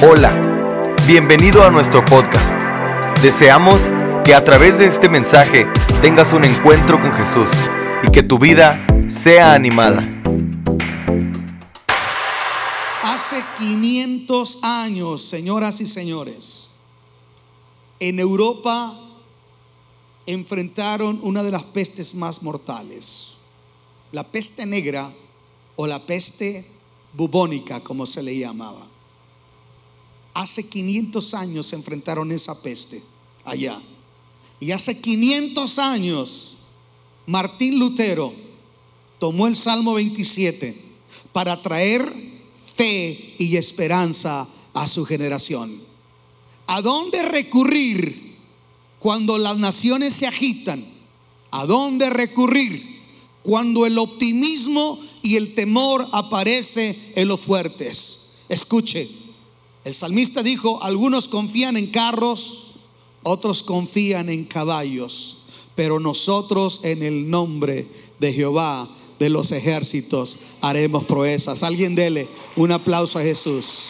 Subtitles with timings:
[0.00, 2.52] Hola, bienvenido a nuestro podcast.
[3.20, 3.90] Deseamos
[4.24, 5.66] que a través de este mensaje
[6.00, 7.50] tengas un encuentro con Jesús
[8.06, 10.08] y que tu vida sea animada.
[13.02, 16.70] Hace 500 años, señoras y señores,
[17.98, 18.96] en Europa
[20.26, 23.40] enfrentaron una de las pestes más mortales,
[24.12, 25.12] la peste negra
[25.74, 26.70] o la peste
[27.14, 28.87] bubónica, como se le llamaba.
[30.38, 33.02] Hace 500 años se enfrentaron esa peste
[33.44, 33.82] allá.
[34.60, 36.56] Y hace 500 años
[37.26, 38.32] Martín Lutero
[39.18, 40.80] tomó el Salmo 27
[41.32, 42.04] para traer
[42.76, 45.82] fe y esperanza a su generación.
[46.68, 48.36] ¿A dónde recurrir
[49.00, 50.86] cuando las naciones se agitan?
[51.50, 53.00] ¿A dónde recurrir
[53.42, 58.34] cuando el optimismo y el temor aparece en los fuertes?
[58.48, 59.26] Escuche,
[59.84, 62.74] el salmista dijo, algunos confían en carros,
[63.22, 65.38] otros confían en caballos,
[65.74, 67.86] pero nosotros en el nombre
[68.18, 71.62] de Jehová de los ejércitos haremos proezas.
[71.62, 73.86] Alguien dele un aplauso a Jesús.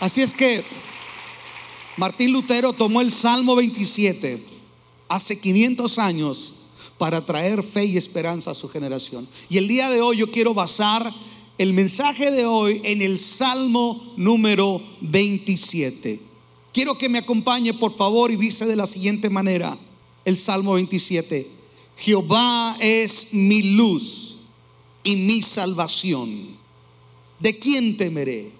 [0.00, 0.64] Así es que
[1.96, 4.42] Martín Lutero tomó el Salmo 27
[5.08, 6.54] hace 500 años
[6.96, 9.28] para traer fe y esperanza a su generación.
[9.48, 11.12] Y el día de hoy yo quiero basar
[11.60, 16.18] el mensaje de hoy en el Salmo número 27.
[16.72, 19.76] Quiero que me acompañe por favor y dice de la siguiente manera
[20.24, 21.46] el Salmo 27.
[21.98, 24.38] Jehová es mi luz
[25.04, 26.56] y mi salvación.
[27.38, 28.52] ¿De quién temeré?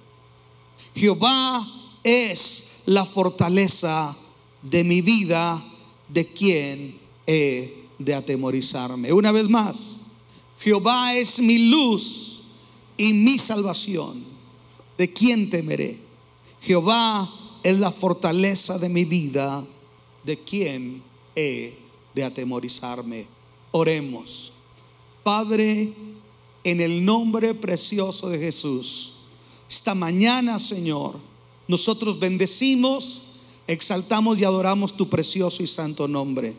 [0.94, 1.66] Jehová
[2.04, 4.14] es la fortaleza
[4.60, 5.64] de mi vida.
[6.06, 9.10] ¿De quién he de atemorizarme?
[9.10, 10.00] Una vez más,
[10.58, 12.39] Jehová es mi luz
[13.00, 14.22] y mi salvación.
[14.98, 15.98] ¿De quién temeré?
[16.60, 19.66] Jehová es la fortaleza de mi vida.
[20.22, 21.02] ¿De quién
[21.34, 21.78] he
[22.14, 23.26] de atemorizarme?
[23.70, 24.52] Oremos.
[25.22, 25.94] Padre,
[26.62, 29.14] en el nombre precioso de Jesús,
[29.66, 31.16] esta mañana, Señor,
[31.68, 33.22] nosotros bendecimos,
[33.66, 36.54] exaltamos y adoramos tu precioso y santo nombre.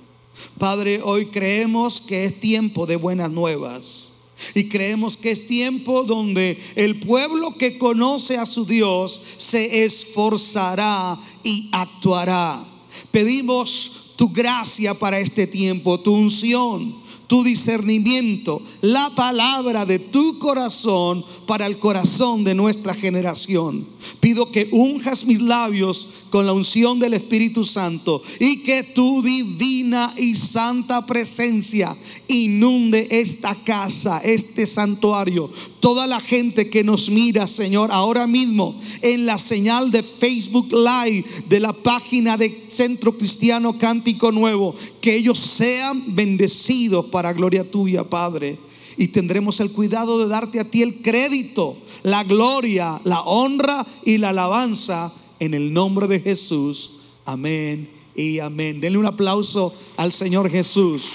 [0.58, 4.11] Padre, hoy creemos que es tiempo de buenas nuevas.
[4.56, 11.20] Y creemos que es tiempo donde el pueblo que conoce a su Dios se esforzará
[11.44, 12.64] y actuará.
[13.12, 17.01] Pedimos tu gracia para este tiempo, tu unción,
[17.32, 23.88] tu discernimiento, la palabra de tu corazón para el corazón de nuestra generación.
[24.20, 30.14] Pido que unjas mis labios con la unción del Espíritu Santo y que tu divina
[30.18, 31.96] y santa presencia
[32.28, 35.50] inunde esta casa, este santuario,
[35.80, 41.24] toda la gente que nos mira, Señor, ahora mismo en la señal de Facebook Live
[41.48, 48.04] de la página de Centro Cristiano Cántico Nuevo, que ellos sean bendecidos para gloria tuya,
[48.04, 48.58] Padre.
[48.98, 54.18] Y tendremos el cuidado de darte a ti el crédito, la gloria, la honra y
[54.18, 56.92] la alabanza en el nombre de Jesús.
[57.26, 58.82] Amén y amén.
[58.82, 61.12] Denle un aplauso al Señor Jesús.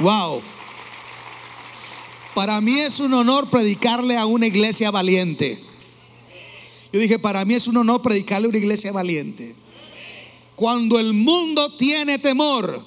[0.00, 0.42] Wow.
[2.34, 5.60] Para mí es un honor predicarle a una iglesia valiente.
[6.92, 9.54] Yo dije, para mí es un honor predicarle a una iglesia valiente.
[10.54, 12.84] Cuando el mundo tiene temor,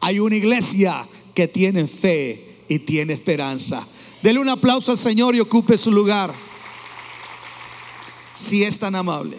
[0.00, 3.86] hay una iglesia que tiene fe y tiene esperanza.
[4.20, 6.34] Dele un aplauso al Señor y ocupe su lugar.
[8.32, 9.38] Si es tan amable.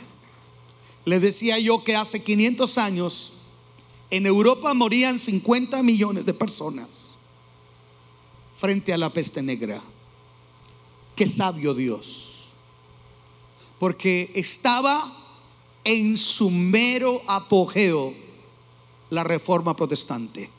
[1.03, 3.33] Le decía yo que hace 500 años
[4.09, 7.11] en Europa morían 50 millones de personas
[8.55, 9.81] frente a la peste negra.
[11.17, 12.53] Qué sabio Dios.
[13.77, 15.17] Porque estaba
[15.83, 18.13] en su mero apogeo
[19.09, 20.58] la reforma protestante.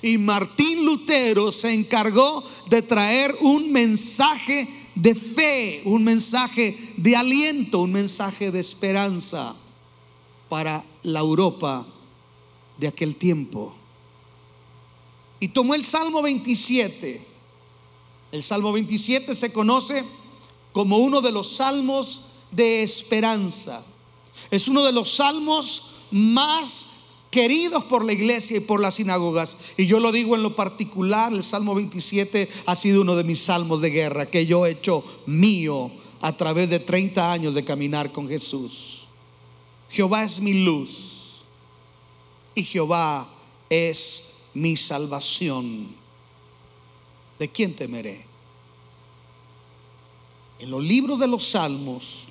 [0.00, 7.80] Y Martín Lutero se encargó de traer un mensaje de fe, un mensaje de aliento,
[7.80, 9.54] un mensaje de esperanza
[10.48, 11.86] para la Europa
[12.78, 13.74] de aquel tiempo.
[15.40, 17.26] Y tomó el Salmo 27.
[18.30, 20.04] El Salmo 27 se conoce
[20.72, 23.82] como uno de los salmos de esperanza.
[24.50, 26.86] Es uno de los salmos más
[27.32, 29.56] queridos por la iglesia y por las sinagogas.
[29.78, 33.40] Y yo lo digo en lo particular, el Salmo 27 ha sido uno de mis
[33.40, 35.90] salmos de guerra que yo he hecho mío
[36.20, 39.08] a través de 30 años de caminar con Jesús.
[39.88, 41.42] Jehová es mi luz
[42.54, 43.28] y Jehová
[43.70, 45.88] es mi salvación.
[47.38, 48.26] ¿De quién temeré?
[50.58, 52.28] En los libros de los salmos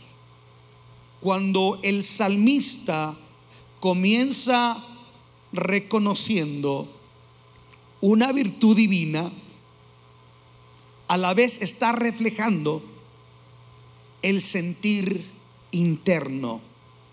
[1.19, 3.17] cuando el salmista
[3.79, 4.85] comienza
[5.53, 6.87] reconociendo
[7.99, 9.31] una virtud divina,
[11.07, 12.81] a la vez está reflejando
[14.21, 15.25] el sentir
[15.71, 16.61] interno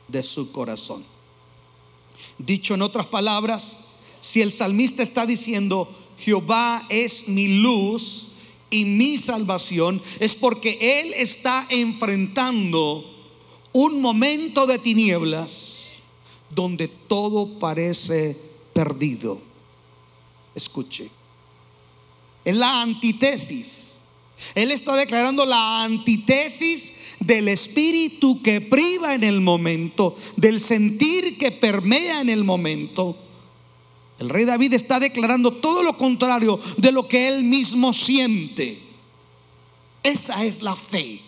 [0.08, 1.04] de su corazón.
[2.38, 3.76] Dicho en otras palabras,
[4.20, 5.88] si el salmista está diciendo,
[6.18, 8.28] Jehová es mi luz
[8.70, 13.04] y mi salvación, es porque él está enfrentando
[13.72, 15.77] un momento de tinieblas
[16.50, 18.36] donde todo parece
[18.72, 19.40] perdido.
[20.54, 21.10] Escuche,
[22.44, 23.98] es la antítesis.
[24.54, 31.50] Él está declarando la antítesis del espíritu que priva en el momento, del sentir que
[31.50, 33.16] permea en el momento.
[34.18, 38.82] El rey David está declarando todo lo contrario de lo que él mismo siente.
[40.02, 41.20] Esa es la fe.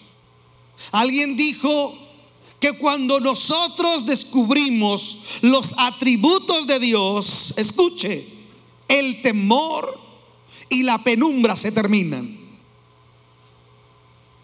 [0.93, 1.94] Alguien dijo
[2.61, 8.29] que cuando nosotros descubrimos los atributos de Dios, escuche,
[8.87, 9.99] el temor
[10.69, 12.39] y la penumbra se terminan.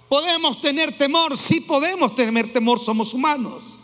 [0.08, 3.74] Podemos tener temor, sí podemos tener temor, somos humanos.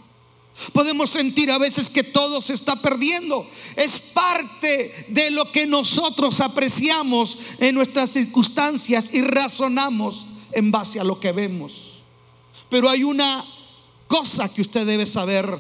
[0.72, 3.46] Podemos sentir a veces que todo se está perdiendo.
[3.74, 11.04] Es parte de lo que nosotros apreciamos en nuestras circunstancias y razonamos en base a
[11.04, 12.02] lo que vemos.
[12.68, 13.44] Pero hay una
[14.12, 15.58] cosa que usted debe saber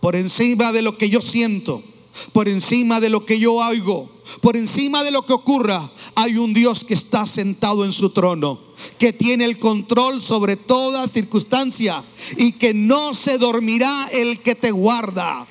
[0.00, 1.84] por encima de lo que yo siento
[2.32, 4.08] por encima de lo que yo oigo,
[4.40, 8.60] por encima de lo que ocurra, hay un Dios que está sentado en su trono,
[8.98, 12.04] que tiene el control sobre toda circunstancia
[12.36, 15.46] y que no se dormirá el que te guarda.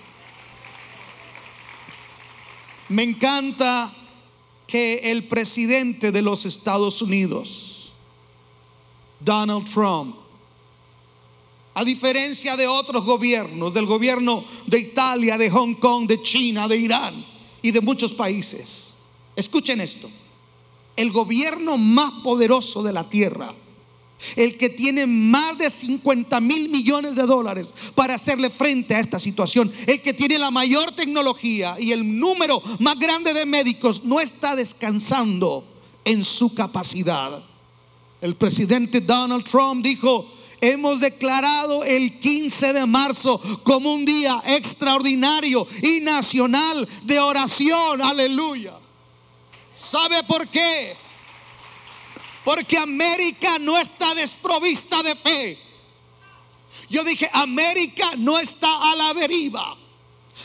[2.87, 3.93] Me encanta
[4.65, 7.91] que el presidente de los Estados Unidos,
[9.19, 10.22] Donald Trump,
[11.73, 16.77] a diferencia de otros gobiernos, del gobierno de Italia, de Hong Kong, de China, de
[16.77, 17.25] Irán
[17.61, 18.93] y de muchos países.
[19.35, 20.09] Escuchen esto.
[20.95, 23.53] El gobierno más poderoso de la tierra,
[24.35, 29.17] el que tiene más de 50 mil millones de dólares para hacerle frente a esta
[29.17, 34.19] situación, el que tiene la mayor tecnología y el número más grande de médicos, no
[34.19, 35.65] está descansando
[36.05, 37.43] en su capacidad.
[38.21, 40.31] El presidente Donald Trump dijo,
[40.63, 48.01] hemos declarado el 15 de marzo como un día extraordinario y nacional de oración.
[48.01, 48.75] Aleluya.
[49.75, 50.95] ¿Sabe por qué?
[52.45, 55.59] Porque América no está desprovista de fe.
[56.89, 59.77] Yo dije, América no está a la deriva.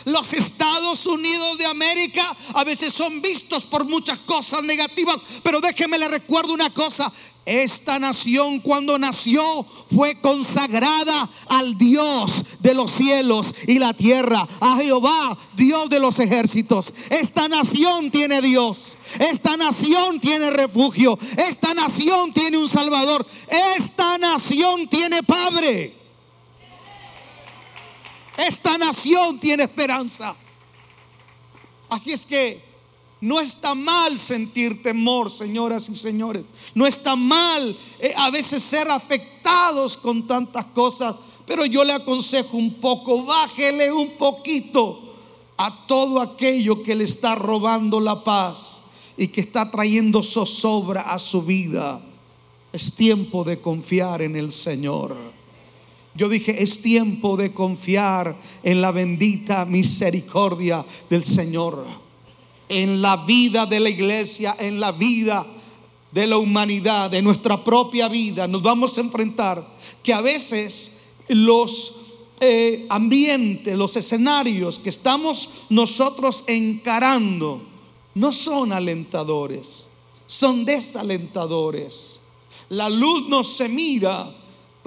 [0.04, 5.98] Los Estados Unidos de América a veces son vistos por muchas cosas negativas, pero déjeme
[5.98, 7.10] le recuerdo una cosa,
[7.48, 9.64] esta nación cuando nació
[9.94, 16.18] fue consagrada al Dios de los cielos y la tierra, a Jehová, Dios de los
[16.18, 16.92] ejércitos.
[17.08, 23.26] Esta nación tiene Dios, esta nación tiene refugio, esta nación tiene un Salvador,
[23.76, 25.94] esta nación tiene Padre.
[28.36, 30.36] Esta nación tiene esperanza.
[31.88, 32.67] Así es que
[33.20, 36.44] no está mal sentir temor, señoras y señores.
[36.74, 41.16] No está mal eh, a veces ser afectados con tantas cosas.
[41.46, 45.00] Pero yo le aconsejo un poco, bájele un poquito
[45.56, 48.82] a todo aquello que le está robando la paz
[49.16, 52.00] y que está trayendo zozobra a su vida.
[52.72, 55.16] Es tiempo de confiar en el Señor.
[56.14, 61.86] Yo dije, es tiempo de confiar en la bendita misericordia del Señor,
[62.68, 65.46] en la vida de la iglesia, en la vida
[66.10, 68.46] de la humanidad, de nuestra propia vida.
[68.46, 69.66] Nos vamos a enfrentar
[70.02, 70.90] que a veces
[71.28, 71.94] los
[72.40, 77.62] eh, ambientes, los escenarios que estamos nosotros encarando
[78.14, 79.86] no son alentadores,
[80.26, 82.18] son desalentadores.
[82.68, 84.34] La luz no se mira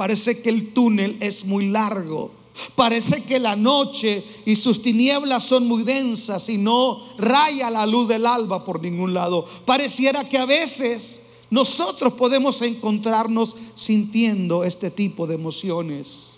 [0.01, 2.31] Parece que el túnel es muy largo.
[2.75, 8.07] Parece que la noche y sus tinieblas son muy densas y no raya la luz
[8.07, 9.45] del alba por ningún lado.
[9.65, 16.31] Pareciera que a veces nosotros podemos encontrarnos sintiendo este tipo de emociones,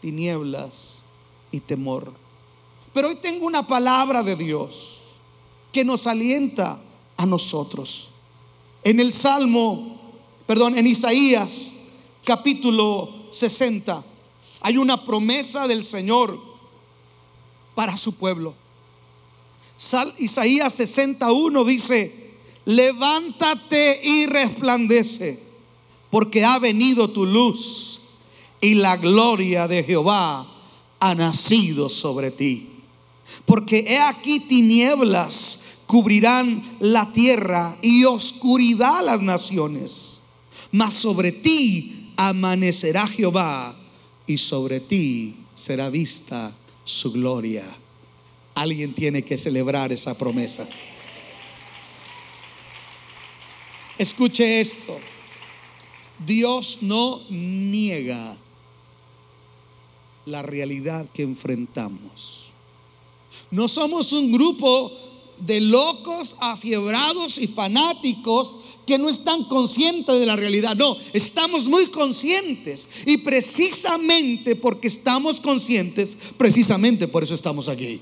[0.00, 1.00] tinieblas
[1.52, 2.12] y temor.
[2.92, 4.98] Pero hoy tengo una palabra de Dios
[5.72, 6.78] que nos alienta
[7.16, 8.08] a nosotros.
[8.82, 9.98] En el Salmo,
[10.46, 11.76] perdón, en Isaías
[12.24, 14.04] capítulo 60
[14.64, 16.40] hay una promesa del Señor
[17.74, 18.54] para su pueblo.
[20.16, 22.30] Isaías 61 dice,
[22.64, 25.38] levántate y resplandece,
[26.08, 28.00] porque ha venido tu luz
[28.58, 30.50] y la gloria de Jehová
[30.98, 32.70] ha nacido sobre ti.
[33.44, 40.20] Porque he aquí tinieblas cubrirán la tierra y oscuridad las naciones.
[40.72, 43.76] Mas sobre ti amanecerá Jehová
[44.26, 46.52] y sobre ti será vista
[46.84, 47.64] su gloria.
[48.54, 50.66] Alguien tiene que celebrar esa promesa.
[53.98, 54.98] Escuche esto.
[56.24, 58.36] Dios no niega
[60.26, 62.52] la realidad que enfrentamos.
[63.50, 64.92] No somos un grupo
[65.38, 70.76] de locos, afiebrados y fanáticos que no están conscientes de la realidad.
[70.76, 72.88] No, estamos muy conscientes.
[73.06, 78.00] Y precisamente porque estamos conscientes, precisamente por eso estamos aquí.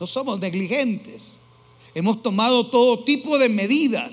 [0.00, 1.38] No somos negligentes.
[1.94, 4.12] Hemos tomado todo tipo de medidas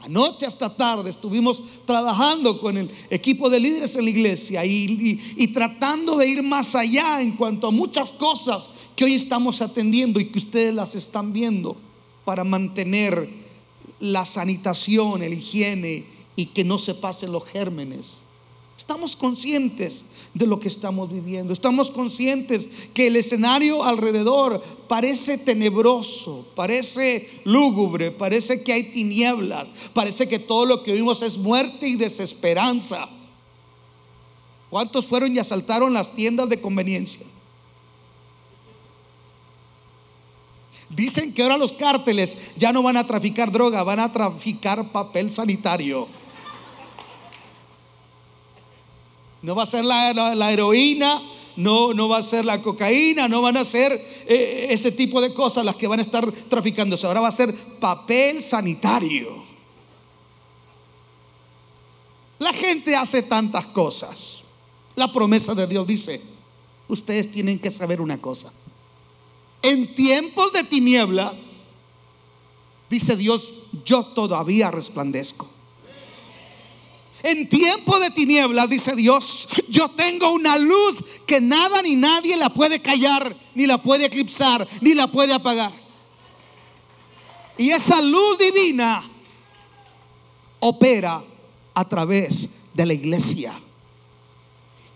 [0.00, 6.16] Anoche hasta tarde estuvimos trabajando con el equipo de líderes en la iglesia y, tratando
[6.16, 10.38] de ir más allá en cuanto a muchas cosas que hoy estamos atendiendo y que
[10.38, 11.76] ustedes las están viendo
[12.24, 13.28] para mantener
[13.98, 16.04] la sanitación, el higiene
[16.36, 18.22] y que no se pasen los gérmenes.
[18.78, 21.52] Estamos conscientes de lo que estamos viviendo.
[21.52, 30.28] Estamos conscientes que el escenario alrededor parece tenebroso, parece lúgubre, parece que hay tinieblas, parece
[30.28, 33.08] que todo lo que oímos es muerte y desesperanza.
[34.70, 37.26] ¿Cuántos fueron y asaltaron las tiendas de conveniencia?
[40.88, 45.32] Dicen que ahora los cárteles ya no van a traficar droga, van a traficar papel
[45.32, 46.17] sanitario.
[49.42, 51.22] No va a ser la, heroína,
[51.56, 53.92] no, no, va a ser la cocaína, no van a ser
[54.26, 57.06] eh, ese tipo de cosas las que van a estar traficándose.
[57.06, 59.44] Ahora va a ser papel sanitario.
[62.38, 64.42] La gente hace tantas cosas.
[64.94, 66.20] La promesa de Dios dice,
[66.88, 68.52] ustedes tienen que saber una cosa.
[69.62, 71.34] En tiempos de tinieblas,
[72.88, 73.54] dice Dios,
[73.84, 75.48] yo todavía resplandezco.
[77.22, 82.50] En tiempo de tinieblas, dice Dios, yo tengo una luz que nada ni nadie la
[82.50, 85.72] puede callar, ni la puede eclipsar, ni la puede apagar.
[87.56, 89.02] Y esa luz divina
[90.60, 91.24] opera
[91.74, 93.60] a través de la iglesia.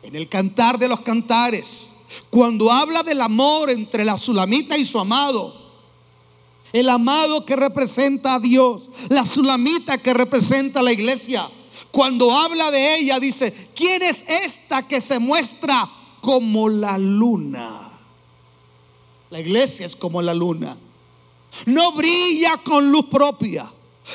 [0.05, 1.91] En el cantar de los cantares,
[2.31, 5.61] cuando habla del amor entre la sulamita y su amado,
[6.73, 11.51] el amado que representa a Dios, la sulamita que representa a la iglesia
[11.91, 15.89] cuando habla de ella, dice, ¿quién es esta que se muestra
[16.21, 17.91] como la luna?
[19.31, 20.77] La iglesia es como la luna.
[21.67, 23.71] No brilla con luz propia.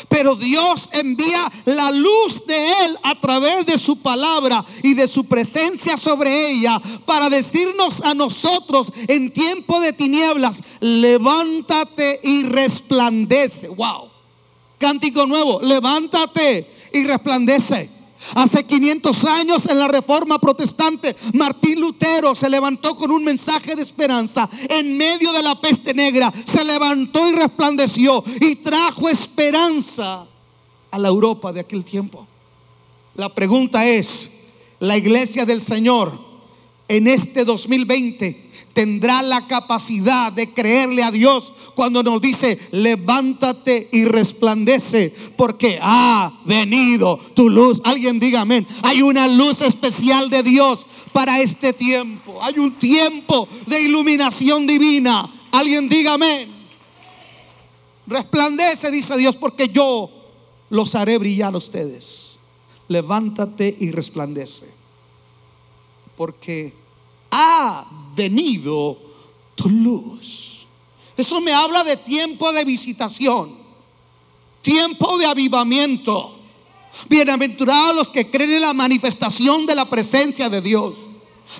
[0.09, 5.23] Pero Dios envía la luz de Él a través de su palabra y de su
[5.23, 13.69] presencia sobre ella para decirnos a nosotros en tiempo de tinieblas, levántate y resplandece.
[13.69, 14.16] Wow.
[14.77, 17.97] Cántico nuevo, levántate y resplandece.
[18.33, 23.81] Hace 500 años en la Reforma Protestante, Martín Lutero se levantó con un mensaje de
[23.81, 24.49] esperanza.
[24.69, 30.25] En medio de la peste negra, se levantó y resplandeció y trajo esperanza
[30.89, 32.25] a la Europa de aquel tiempo.
[33.15, 34.31] La pregunta es,
[34.79, 36.26] ¿la iglesia del Señor
[36.87, 44.05] en este 2020 tendrá la capacidad de creerle a Dios cuando nos dice, levántate y
[44.05, 47.81] resplandece, porque ha venido tu luz.
[47.83, 48.67] Alguien diga amén.
[48.83, 52.37] Hay una luz especial de Dios para este tiempo.
[52.39, 55.49] Hay un tiempo de iluminación divina.
[55.51, 56.55] Alguien diga amén.
[58.05, 60.11] Resplandece, dice Dios, porque yo
[60.69, 62.37] los haré brillar a ustedes.
[62.87, 64.76] Levántate y resplandece.
[66.17, 66.73] Porque
[67.31, 68.97] ha venido
[69.55, 70.65] tu luz.
[71.15, 73.55] Eso me habla de tiempo de visitación,
[74.61, 76.33] tiempo de avivamiento.
[77.07, 80.95] Bienaventurados los que creen en la manifestación de la presencia de Dios.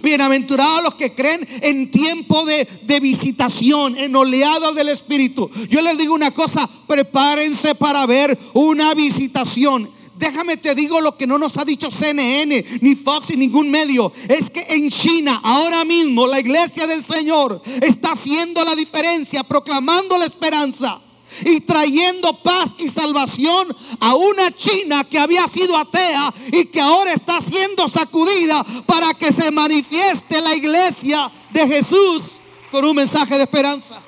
[0.01, 5.49] Bienaventurados los que creen en tiempo de, de, visitación, en oleadas del Espíritu.
[5.69, 9.89] Yo les digo una cosa, prepárense para ver una visitación.
[10.17, 14.12] Déjame te digo lo que no nos ha dicho CNN, ni Fox, ni ningún medio.
[14.27, 20.17] Es que en China, ahora mismo, la iglesia del Señor está haciendo la diferencia, proclamando
[20.17, 21.01] la esperanza
[21.45, 27.13] y trayendo paz y salvación a una China que había sido atea y que ahora
[27.13, 32.39] está siendo sacudida para que se manifieste la iglesia de Jesús
[32.71, 34.01] con un mensaje de esperanza.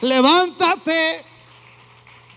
[0.00, 1.33] Levántate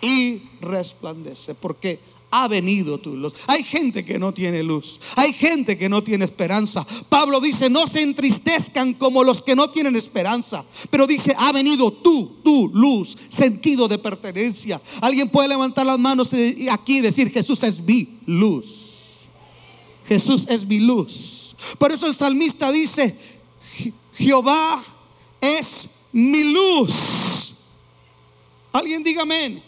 [0.02, 2.00] y resplandece, porque
[2.30, 3.34] ha venido tu luz.
[3.48, 5.00] Hay gente que no tiene luz.
[5.16, 6.86] Hay gente que no tiene esperanza.
[7.10, 10.66] Pablo dice, no se entristezcan como los que no tienen esperanza.
[10.90, 14.82] Pero dice, ha venido tú, tu luz, sentido de pertenencia.
[15.02, 16.32] Alguien puede levantar las manos
[16.70, 19.28] aquí y decir, Jesús es mi luz.
[20.08, 21.56] Jesús es mi luz.
[21.78, 23.18] Por eso el salmista dice,
[24.16, 24.84] Jehová
[25.40, 27.54] es mi luz.
[28.72, 29.64] Alguien diga amén.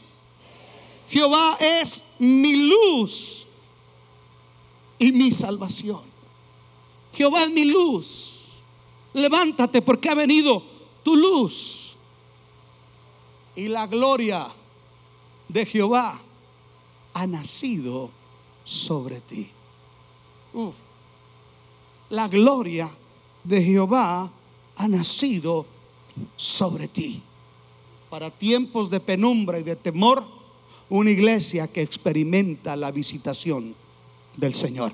[1.09, 3.47] Jehová es mi luz
[4.99, 6.01] y mi salvación.
[7.13, 8.45] Jehová es mi luz.
[9.13, 10.61] Levántate porque ha venido
[11.03, 11.95] tu luz.
[13.55, 14.49] Y la gloria
[15.47, 16.19] de Jehová
[17.13, 18.11] ha nacido
[18.63, 19.49] sobre ti.
[22.09, 22.89] La gloria
[23.43, 24.31] de Jehová
[24.75, 25.65] ha nacido
[26.37, 27.21] sobre ti.
[28.11, 30.38] Para tiempos de penumbra y de temor,
[30.89, 33.75] una iglesia que experimenta la visitación
[34.35, 34.93] del Señor.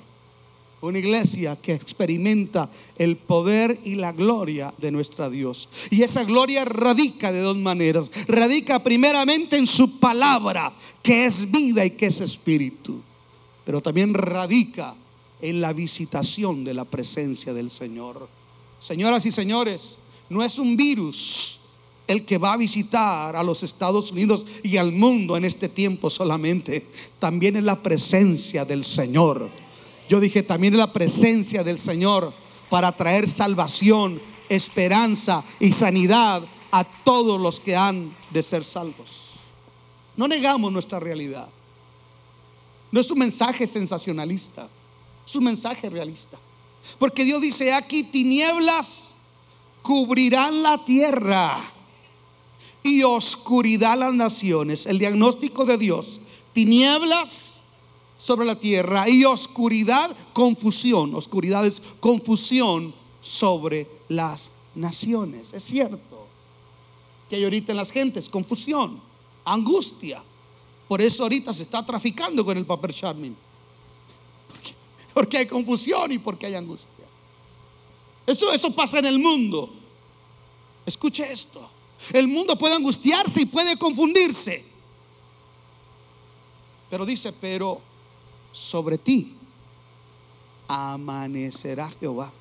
[0.82, 5.68] Una iglesia que experimenta el poder y la gloria de nuestra Dios.
[5.90, 8.10] Y esa gloria radica de dos maneras.
[8.28, 10.72] Radica primeramente en su palabra,
[11.02, 13.00] que es vida y que es espíritu.
[13.64, 14.94] Pero también radica
[15.40, 18.28] en la visitación de la presencia del Señor.
[18.80, 19.98] Señoras y señores,
[20.28, 21.58] no es un virus
[22.06, 26.10] el que va a visitar a los Estados Unidos y al mundo en este tiempo
[26.10, 26.86] solamente.
[27.18, 29.50] También es la presencia del Señor.
[30.08, 32.32] Yo dije, también es la presencia del Señor
[32.70, 39.32] para traer salvación, esperanza y sanidad a todos los que han de ser salvos.
[40.16, 41.48] No negamos nuestra realidad.
[42.92, 44.68] No es un mensaje sensacionalista,
[45.26, 46.38] es un mensaje realista.
[46.98, 49.12] Porque Dios dice, aquí tinieblas
[49.82, 51.72] cubrirán la tierra
[52.86, 54.86] y oscuridad las naciones.
[54.86, 56.20] El diagnóstico de Dios,
[56.52, 57.60] tinieblas
[58.16, 61.14] sobre la tierra y oscuridad, confusión.
[61.14, 65.52] Oscuridad es confusión sobre las naciones.
[65.52, 66.26] Es cierto
[67.28, 69.00] que hay ahorita en las gentes confusión,
[69.44, 70.22] angustia.
[70.86, 73.36] Por eso ahorita se está traficando con el papel Charmin.
[74.48, 74.74] Porque,
[75.12, 77.04] porque hay confusión y porque hay angustia.
[78.24, 79.70] Eso, eso pasa en el mundo.
[80.84, 81.75] Escuche esto.
[82.12, 84.64] El mundo puede angustiarse y puede confundirse.
[86.90, 87.80] Pero dice, pero
[88.52, 89.34] sobre ti
[90.68, 92.32] amanecerá Jehová.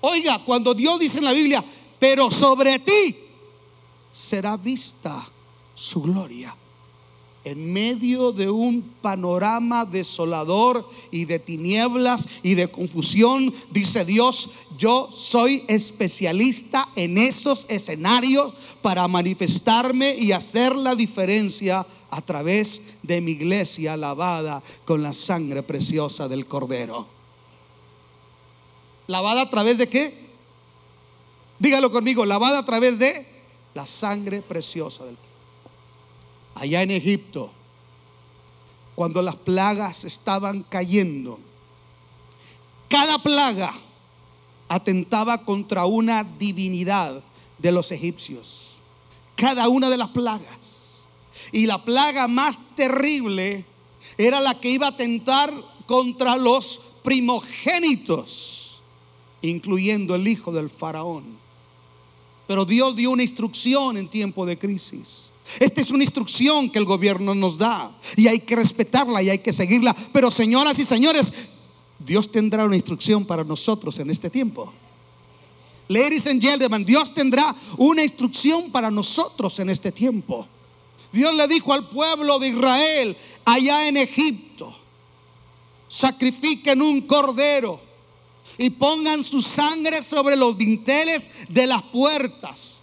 [0.00, 1.64] Oiga, cuando Dios dice en la Biblia,
[1.98, 3.18] pero sobre ti
[4.12, 5.28] será vista
[5.74, 6.54] su gloria
[7.44, 15.08] en medio de un panorama desolador y de tinieblas y de confusión, dice Dios, yo
[15.12, 23.32] soy especialista en esos escenarios para manifestarme y hacer la diferencia a través de mi
[23.32, 27.06] iglesia lavada con la sangre preciosa del Cordero.
[29.06, 30.28] ¿Lavada a través de qué?
[31.58, 33.26] Dígalo conmigo, lavada a través de
[33.74, 35.27] la sangre preciosa del Cordero
[36.60, 37.50] allá en Egipto,
[38.94, 41.38] cuando las plagas estaban cayendo,
[42.88, 43.74] cada plaga
[44.68, 47.22] atentaba contra una divinidad
[47.58, 48.76] de los egipcios.
[49.36, 51.06] Cada una de las plagas.
[51.52, 53.64] Y la plaga más terrible
[54.16, 55.54] era la que iba a atentar
[55.86, 58.82] contra los primogénitos,
[59.42, 61.24] incluyendo el hijo del faraón.
[62.46, 65.30] Pero Dios dio una instrucción en tiempo de crisis.
[65.58, 69.38] Esta es una instrucción que el gobierno nos da y hay que respetarla y hay
[69.38, 69.96] que seguirla.
[70.12, 71.32] Pero señoras y señores,
[71.98, 74.72] Dios tendrá una instrucción para nosotros en este tiempo.
[75.88, 80.46] Ladies and gentlemen, Dios tendrá una instrucción para nosotros en este tiempo.
[81.10, 84.76] Dios le dijo al pueblo de Israel allá en Egipto,
[85.88, 87.80] sacrifiquen un cordero
[88.58, 92.77] y pongan su sangre sobre los dinteles de las puertas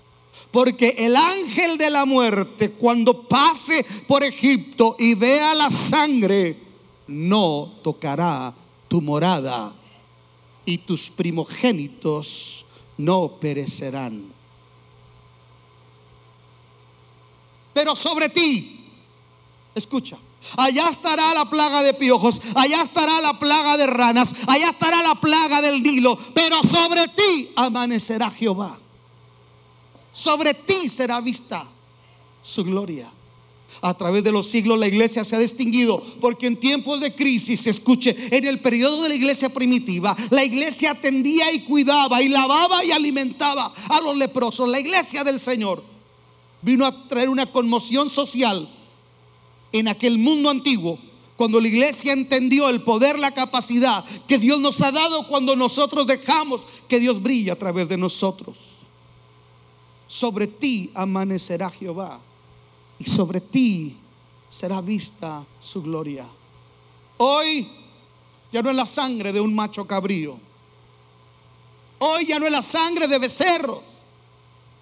[0.56, 6.58] porque el ángel de la muerte, cuando pase por Egipto y vea la sangre,
[7.08, 8.54] no tocará
[8.88, 9.74] tu morada
[10.64, 12.66] y tus primogénitos
[12.96, 14.32] no perecerán.
[17.74, 18.86] Pero sobre ti,
[19.76, 20.18] escucha,
[20.56, 25.16] allá estará la plaga de piojos, allá estará la plaga de ranas, allá estará la
[25.16, 28.80] plaga del Nilo, pero sobre ti amanecerá Jehová
[30.16, 31.68] sobre ti será vista
[32.42, 33.12] su gloria.
[33.82, 37.68] A través de los siglos la iglesia se ha distinguido porque en tiempos de crisis,
[37.68, 42.86] escuche, en el periodo de la iglesia primitiva, la iglesia atendía y cuidaba y lavaba
[42.86, 44.70] y alimentaba a los leprosos.
[44.70, 45.84] La iglesia del Señor
[46.62, 48.70] vino a traer una conmoción social
[49.74, 50.98] en aquel mundo antiguo,
[51.36, 56.08] cuando la iglesia entendió el poder, la capacidad que Dios nos ha dado cuando nosotros
[56.08, 58.75] dejamos que Dios brille a través de nosotros.
[60.08, 62.20] Sobre ti amanecerá Jehová
[63.00, 63.98] y sobre ti
[64.50, 66.26] será vista su gloria.
[67.18, 67.68] Hoy
[68.52, 70.38] ya no es la sangre de un macho cabrío.
[72.00, 73.95] Hoy ya no es la sangre de becerros.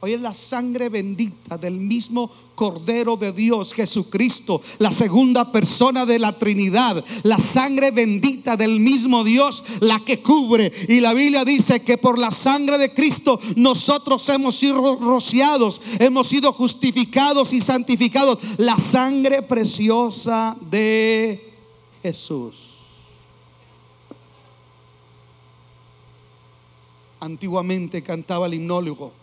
[0.06, 6.20] Hoy es la sangre bendita del mismo Cordero de Dios, Jesucristo, la segunda persona de
[6.20, 10.74] la Trinidad, la sangre bendita del mismo Dios, la que cubre.
[10.90, 16.28] Y la Biblia dice que por la sangre de Cristo nosotros hemos sido rociados, hemos
[16.28, 18.40] sido justificados y santificados.
[18.58, 21.54] La sangre preciosa de
[22.02, 22.74] Jesús.
[27.22, 29.23] Antiguamente cantaba el himnólogo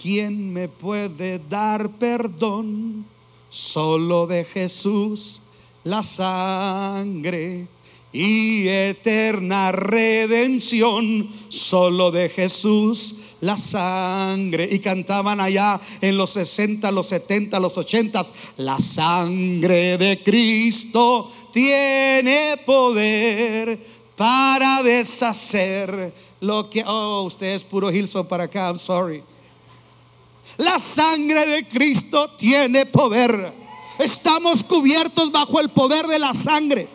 [0.00, 3.04] ¿Quién me puede dar perdón?
[3.50, 5.40] Solo de Jesús
[5.84, 7.66] la sangre
[8.12, 11.28] y eterna redención.
[11.48, 14.68] Solo de Jesús la sangre.
[14.70, 18.24] Y cantaban allá en los 60, los 70, los 80.
[18.58, 23.78] La sangre de Cristo tiene poder
[24.16, 26.84] para deshacer lo que...
[26.86, 29.22] Oh, usted es puro Hilson para acá, I'm sorry.
[30.56, 33.52] La sangre de Cristo tiene poder.
[33.98, 36.88] Estamos cubiertos bajo el poder de la sangre.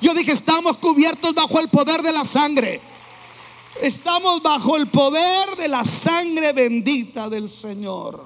[0.00, 2.80] Yo dije, estamos cubiertos bajo el poder de la sangre.
[3.80, 8.24] Estamos bajo el poder de la sangre bendita del Señor.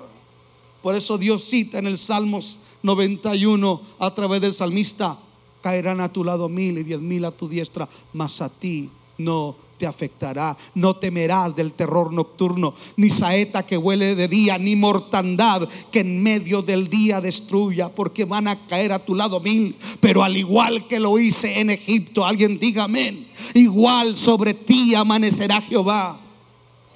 [0.82, 5.18] Por eso Dios cita en el Salmos 91 a través del salmista,
[5.62, 8.88] caerán a tu lado mil y diez mil a tu diestra, mas a ti
[9.18, 10.54] no te afectará.
[10.74, 16.22] No temerás del terror nocturno, ni saeta que huele de día, ni mortandad que en
[16.22, 19.74] medio del día destruya, porque van a caer a tu lado mil.
[20.00, 23.28] Pero al igual que lo hice en Egipto, alguien diga amén.
[23.54, 26.20] Igual sobre ti amanecerá Jehová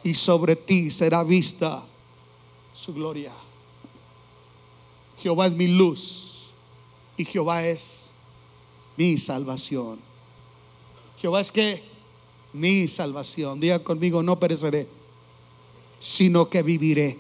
[0.03, 1.83] y sobre ti será vista
[2.75, 3.33] su gloria.
[5.23, 6.51] Jehová es mi luz
[7.16, 8.11] y Jehová es
[8.99, 9.99] mi salvación.
[11.16, 11.94] Jehová es que
[12.55, 13.61] mi salvación.
[13.61, 14.87] Diga conmigo, no pereceré,
[15.99, 17.19] sino que viviré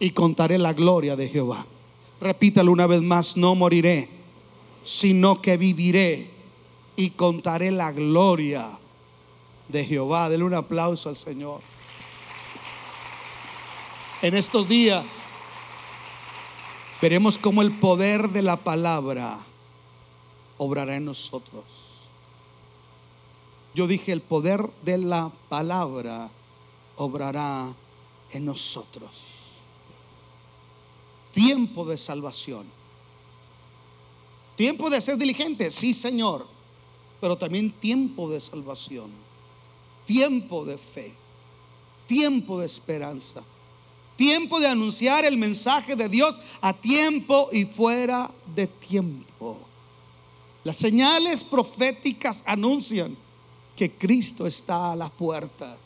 [0.00, 1.66] y contaré la gloria de Jehová.
[2.20, 4.08] Repítalo una vez más, no moriré,
[4.82, 6.30] sino que viviré
[6.96, 8.78] y contaré la gloria
[9.68, 10.28] de Jehová.
[10.28, 11.60] Denle un aplauso al Señor.
[14.22, 15.08] En estos días
[17.00, 19.38] veremos cómo el poder de la palabra
[20.56, 21.87] obrará en nosotros.
[23.78, 26.28] Yo dije, el poder de la palabra
[26.96, 27.72] obrará
[28.32, 29.10] en nosotros.
[31.32, 32.66] Tiempo de salvación.
[34.56, 36.44] Tiempo de ser diligente, sí Señor,
[37.20, 39.12] pero también tiempo de salvación.
[40.06, 41.14] Tiempo de fe.
[42.08, 43.44] Tiempo de esperanza.
[44.16, 49.56] Tiempo de anunciar el mensaje de Dios a tiempo y fuera de tiempo.
[50.64, 53.16] Las señales proféticas anuncian
[53.78, 55.78] que Cristo está a las puertas.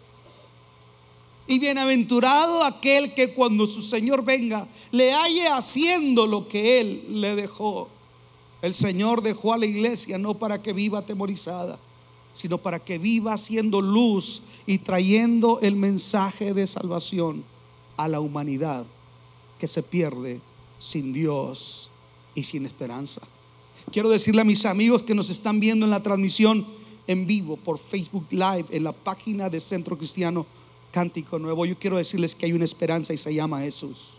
[1.46, 7.36] Y bienaventurado aquel que cuando su Señor venga le halle haciendo lo que Él le
[7.36, 7.90] dejó.
[8.62, 11.78] El Señor dejó a la iglesia no para que viva atemorizada,
[12.32, 17.44] sino para que viva haciendo luz y trayendo el mensaje de salvación
[17.98, 18.86] a la humanidad
[19.58, 20.40] que se pierde
[20.78, 21.90] sin Dios
[22.34, 23.20] y sin esperanza.
[23.92, 27.78] Quiero decirle a mis amigos que nos están viendo en la transmisión, en vivo por
[27.78, 30.46] Facebook Live en la página de Centro Cristiano
[30.90, 31.66] Cántico Nuevo.
[31.66, 34.10] Yo quiero decirles que hay una esperanza y se llama Jesús.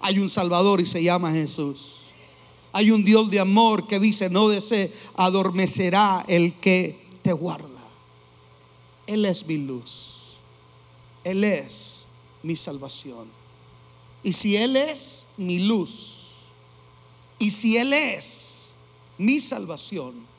[0.00, 1.98] Hay un Salvador y se llama Jesús.
[2.72, 7.68] Hay un Dios de amor que dice, no se adormecerá el que te guarda.
[9.06, 10.38] Él es mi luz.
[11.24, 12.06] Él es
[12.42, 13.26] mi salvación.
[14.22, 16.22] Y si Él es mi luz,
[17.38, 18.74] y si Él es
[19.18, 20.31] mi salvación,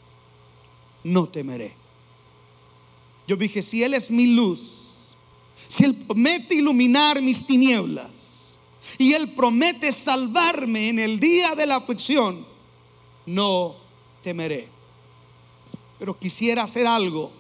[1.04, 1.74] no temeré.
[3.28, 4.90] Yo dije, si Él es mi luz,
[5.68, 8.10] si Él promete iluminar mis tinieblas
[8.98, 12.46] y Él promete salvarme en el día de la aflicción,
[13.26, 13.76] no
[14.22, 14.68] temeré.
[16.00, 17.32] Pero quisiera hacer algo,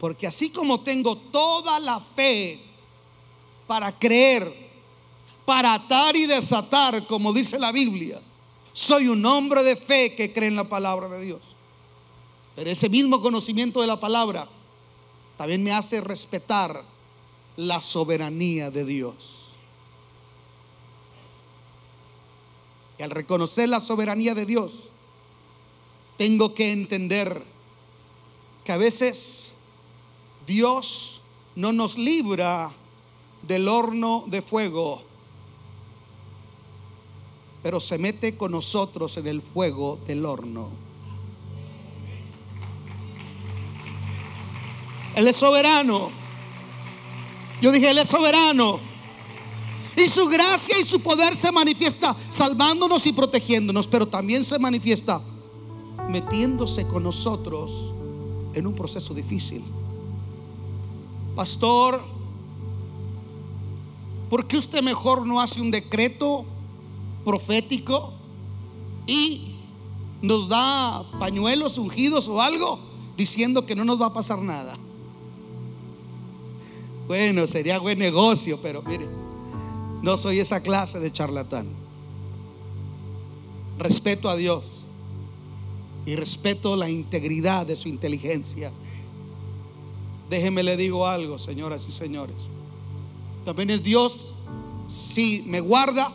[0.00, 2.60] porque así como tengo toda la fe
[3.66, 4.66] para creer,
[5.44, 8.20] para atar y desatar, como dice la Biblia,
[8.72, 11.55] soy un hombre de fe que cree en la palabra de Dios.
[12.56, 14.48] Pero ese mismo conocimiento de la palabra
[15.36, 16.82] también me hace respetar
[17.56, 19.42] la soberanía de Dios.
[22.98, 24.72] Y al reconocer la soberanía de Dios,
[26.16, 27.42] tengo que entender
[28.64, 29.52] que a veces
[30.46, 31.20] Dios
[31.54, 32.72] no nos libra
[33.42, 35.02] del horno de fuego,
[37.62, 40.85] pero se mete con nosotros en el fuego del horno.
[45.16, 46.10] Él es soberano.
[47.60, 48.78] Yo dije, Él es soberano.
[49.96, 55.22] Y su gracia y su poder se manifiesta salvándonos y protegiéndonos, pero también se manifiesta
[56.10, 57.94] metiéndose con nosotros
[58.52, 59.64] en un proceso difícil.
[61.34, 62.02] Pastor,
[64.28, 66.44] ¿por qué usted mejor no hace un decreto
[67.24, 68.12] profético
[69.06, 69.54] y
[70.20, 72.80] nos da pañuelos ungidos o algo
[73.16, 74.76] diciendo que no nos va a pasar nada?
[77.06, 79.06] Bueno, sería buen negocio, pero mire,
[80.02, 81.68] no soy esa clase de charlatán.
[83.78, 84.86] Respeto a Dios
[86.04, 88.72] y respeto la integridad de su inteligencia.
[90.28, 92.36] Déjeme le digo algo, señoras y señores.
[93.44, 94.32] También es Dios
[94.88, 96.12] si me guarda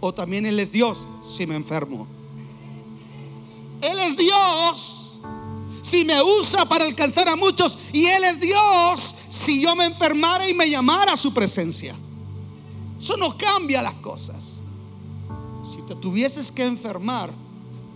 [0.00, 2.06] o también Él es Dios si me enfermo.
[3.80, 5.09] Él es Dios
[5.90, 10.48] si me usa para alcanzar a muchos y Él es Dios si yo me enfermara
[10.48, 11.96] y me llamara a su presencia.
[12.98, 14.60] Eso no cambia las cosas.
[15.74, 17.32] Si te tuvieses que enfermar,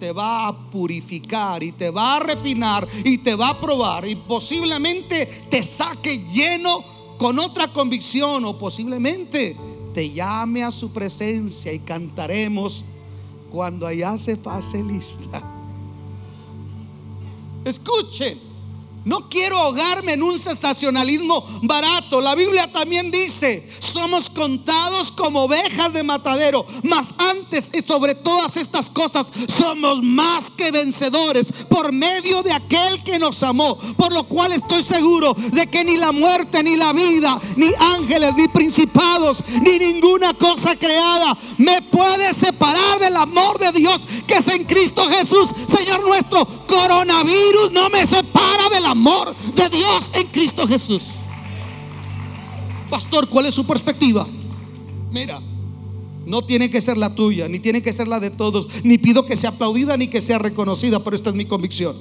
[0.00, 4.16] te va a purificar y te va a refinar y te va a probar y
[4.16, 6.84] posiblemente te saque lleno
[7.16, 9.56] con otra convicción o posiblemente
[9.94, 12.84] te llame a su presencia y cantaremos
[13.50, 15.53] cuando allá se pase lista.
[17.64, 18.54] Escuchen.
[19.04, 22.20] No quiero ahogarme en un sensacionalismo barato.
[22.20, 28.56] La Biblia también dice, somos contados como ovejas de matadero, mas antes y sobre todas
[28.56, 33.78] estas cosas somos más que vencedores por medio de aquel que nos amó.
[33.96, 38.34] Por lo cual estoy seguro de que ni la muerte, ni la vida, ni ángeles,
[38.36, 44.48] ni principados, ni ninguna cosa creada me puede separar del amor de Dios que es
[44.48, 46.44] en Cristo Jesús, Señor nuestro.
[46.66, 51.04] Coronavirus no me separa del amor de Dios en Cristo Jesús.
[52.90, 54.26] Pastor, ¿cuál es su perspectiva?
[55.10, 55.40] Mira,
[56.26, 59.24] no tiene que ser la tuya, ni tiene que ser la de todos, ni pido
[59.26, 61.96] que sea aplaudida ni que sea reconocida, pero esta es mi convicción.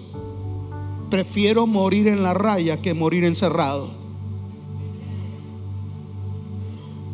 [1.10, 3.92] Prefiero morir en la raya que morir encerrado.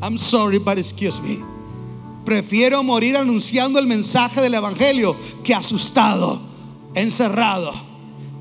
[0.01, 1.39] I'm sorry, but excuse me.
[2.23, 6.41] Prefiero morir anunciando el mensaje del Evangelio que asustado,
[6.93, 7.89] encerrado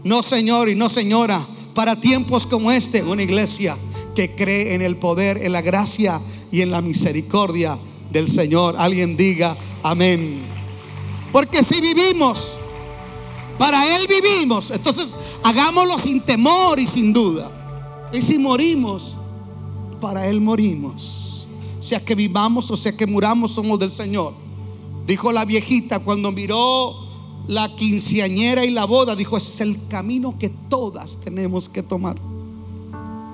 [0.04, 3.76] no, señor y no, señora, para tiempos como este, una iglesia
[4.18, 7.78] que cree en el poder, en la gracia y en la misericordia
[8.10, 8.74] del Señor.
[8.76, 10.42] Alguien diga amén.
[11.30, 12.58] Porque si vivimos,
[13.56, 18.08] para Él vivimos, entonces hagámoslo sin temor y sin duda.
[18.12, 19.14] Y si morimos,
[20.00, 21.46] para Él morimos.
[21.78, 24.34] Sea que vivamos o sea que muramos, somos del Señor.
[25.06, 27.06] Dijo la viejita cuando miró
[27.46, 32.16] la quinceañera y la boda, dijo, ese es el camino que todas tenemos que tomar.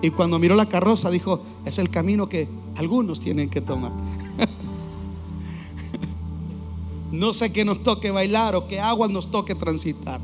[0.05, 3.91] Y cuando miró la carroza, dijo, es el camino que algunos tienen que tomar.
[7.11, 10.21] no sé qué nos toque bailar o qué agua nos toque transitar.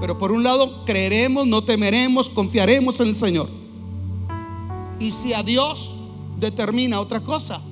[0.00, 3.48] Pero por un lado, creeremos, no temeremos, confiaremos en el Señor.
[4.98, 5.94] Y si a Dios
[6.40, 7.62] determina otra cosa,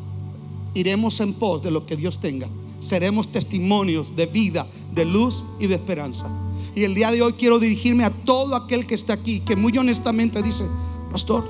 [0.73, 2.47] iremos en pos de lo que Dios tenga
[2.81, 6.29] seremos testimonios de vida, de luz y de esperanza.
[6.75, 9.77] Y el día de hoy quiero dirigirme a todo aquel que está aquí, que muy
[9.77, 10.65] honestamente dice,
[11.11, 11.45] pastor,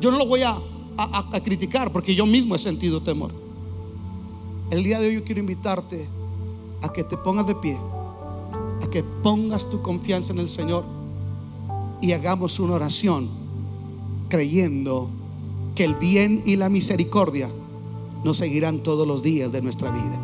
[0.00, 0.58] yo no lo voy a,
[1.42, 3.32] criticar porque yo mismo he sentido temor.
[4.70, 6.06] El día de hoy yo quiero invitarte
[6.82, 7.78] a que te pongas de pie,
[8.82, 10.84] a que pongas tu confianza en el Señor
[12.02, 13.28] y hagamos una oración
[14.28, 15.08] creyendo
[15.74, 17.50] que el bien y la misericordia
[18.24, 20.18] nos seguirán todos los días de nuestra vida.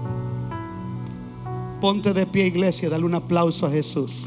[1.81, 4.27] Ponte de pie, iglesia, dale un aplauso a Jesús.